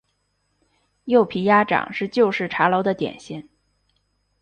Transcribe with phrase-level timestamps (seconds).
[1.03, 3.47] 柚皮鸭掌是旧式茶楼的点心。